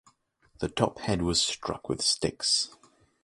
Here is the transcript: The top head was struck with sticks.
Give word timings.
The 0.57 0.67
top 0.67 1.01
head 1.01 1.21
was 1.21 1.39
struck 1.39 1.87
with 1.87 2.01
sticks. 2.01 2.75